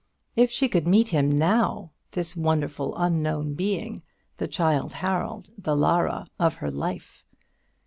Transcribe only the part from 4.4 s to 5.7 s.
Childe Harold,